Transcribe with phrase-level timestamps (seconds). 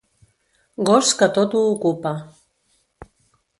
[0.89, 2.17] Gos que tot ho ocupa.